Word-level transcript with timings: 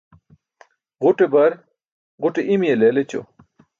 Ġuṭe 1.03 1.25
bar 1.33 1.51
ġuṭe 2.21 2.39
i̇mi̇ye 2.53 2.75
leel 2.79 2.97
ećo. 3.01 3.21